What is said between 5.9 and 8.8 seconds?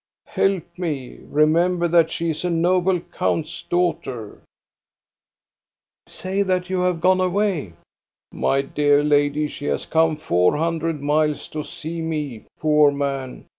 Say that you have gone away!"" My